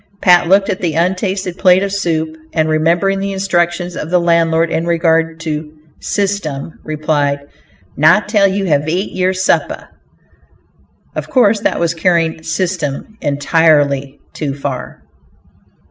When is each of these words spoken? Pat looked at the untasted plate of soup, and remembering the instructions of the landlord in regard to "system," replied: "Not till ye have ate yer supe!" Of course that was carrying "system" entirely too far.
Pat 0.19 0.47
looked 0.47 0.67
at 0.67 0.81
the 0.81 0.95
untasted 0.95 1.59
plate 1.59 1.83
of 1.83 1.91
soup, 1.91 2.35
and 2.53 2.67
remembering 2.67 3.19
the 3.19 3.33
instructions 3.33 3.95
of 3.95 4.09
the 4.09 4.17
landlord 4.19 4.71
in 4.71 4.87
regard 4.87 5.39
to 5.41 5.71
"system," 5.99 6.79
replied: 6.83 7.37
"Not 7.95 8.27
till 8.27 8.47
ye 8.47 8.65
have 8.65 8.89
ate 8.89 9.11
yer 9.11 9.31
supe!" 9.33 9.89
Of 11.15 11.29
course 11.29 11.59
that 11.59 11.79
was 11.79 11.93
carrying 11.93 12.41
"system" 12.41 13.15
entirely 13.21 14.19
too 14.33 14.55
far. 14.55 15.03